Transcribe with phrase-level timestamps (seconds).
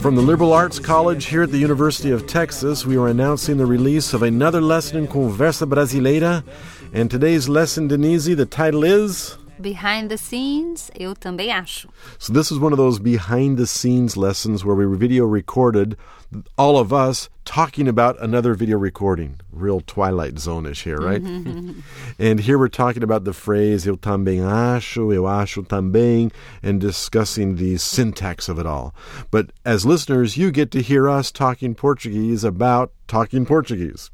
[0.00, 3.66] From the Liberal Arts College here at the University of Texas, we are announcing the
[3.66, 6.42] release of another lesson in Conversa Brasileira.
[6.94, 11.88] And today's lesson, Denise, the title is Behind the scenes, eu também acho.
[12.18, 15.96] So this is one of those behind the scenes lessons where we video recorded
[16.56, 19.38] all of us talking about another video recording.
[19.52, 21.20] Real Twilight Zone-ish here, right?
[22.18, 26.30] and here we're talking about the phrase eu também acho, eu acho também,
[26.62, 28.94] and discussing the syntax of it all.
[29.30, 34.10] But as listeners, you get to hear us talking Portuguese about talking Portuguese.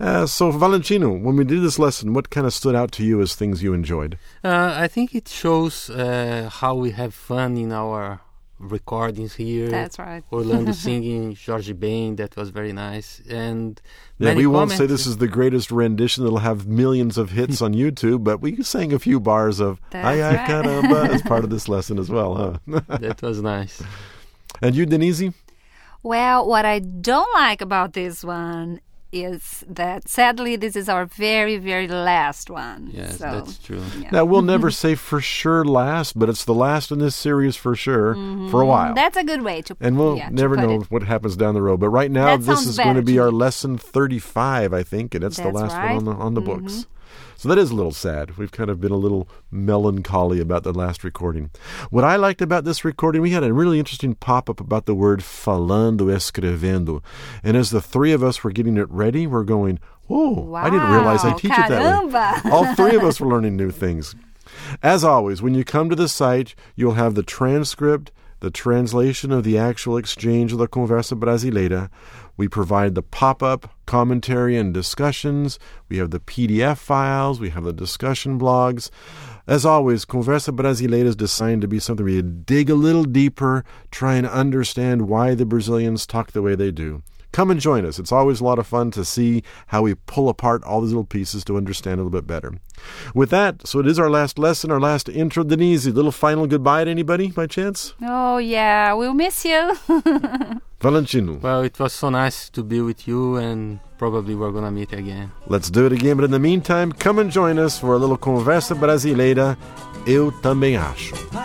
[0.00, 3.20] Uh, so, Valentino, when we did this lesson, what kind of stood out to you
[3.20, 4.18] as things you enjoyed?
[4.42, 8.20] Uh, I think it shows uh, how we have fun in our
[8.58, 9.68] recordings here.
[9.68, 10.24] That's right.
[10.32, 13.20] Orlando singing George Bain, that was very nice.
[13.28, 13.80] And
[14.18, 17.62] Yeah, many we won't say this is the greatest rendition that'll have millions of hits
[17.62, 20.48] on YouTube, but we sang a few bars of That's Ay, ay, right.
[20.48, 22.34] caramba as part of this lesson as well,
[22.66, 22.80] huh?
[22.98, 23.82] that was nice.
[24.62, 25.22] and you, Denise?
[26.02, 28.80] Well, what I don't like about this one
[29.14, 32.90] is that sadly this is our very, very last one.
[32.92, 33.82] Yes, so, that's true.
[34.00, 34.10] yeah.
[34.10, 37.76] Now, we'll never say for sure last, but it's the last in this series for
[37.76, 38.14] sure
[38.50, 38.94] for a while.
[38.94, 39.86] That's a good way to put it.
[39.86, 40.90] and we'll yeah, never know it.
[40.90, 41.78] what happens down the road.
[41.80, 45.14] But right now, That this sounds is going to be our lesson 35, I think,
[45.14, 45.96] and that's, the last right.
[45.96, 46.06] Mm-hmm.
[46.06, 46.86] one on the, on the books.
[47.36, 48.36] So that is a little sad.
[48.36, 51.50] We've kind of been a little melancholy about the last recording.
[51.90, 54.94] What I liked about this recording, we had a really interesting pop up about the
[54.94, 57.02] word falando, escrevendo.
[57.42, 60.90] And as the three of us were getting it ready, we're going, Whoa, I didn't
[60.90, 62.10] realize I Wow, teach it that way.
[62.50, 64.14] All three of us were learning new things.
[64.82, 68.12] As always, when you come to the site, you'll have the transcript,
[68.44, 71.88] the translation of the actual exchange of the Conversa Brasileira.
[72.36, 75.58] We provide the pop up commentary and discussions.
[75.88, 77.40] We have the PDF files.
[77.40, 78.90] We have the discussion blogs.
[79.46, 83.64] As always, Conversa Brasileira is designed to be something where you dig a little deeper,
[83.90, 87.02] try and understand why the Brazilians talk the way they do.
[87.34, 87.98] Come and join us.
[87.98, 91.04] It's always a lot of fun to see how we pull apart all these little
[91.04, 92.52] pieces to understand a little bit better.
[93.12, 95.42] With that, so it is our last lesson, our last intro.
[95.42, 97.92] Denise, a little final goodbye to anybody by chance?
[98.00, 99.76] Oh yeah, we'll miss you.
[100.80, 101.40] Valentino.
[101.42, 105.32] Well, it was so nice to be with you, and probably we're gonna meet again.
[105.48, 108.16] Let's do it again, but in the meantime, come and join us for a little
[108.16, 109.58] Conversa Brasileira.
[110.06, 111.16] Eu também acho.
[111.34, 111.43] Ai,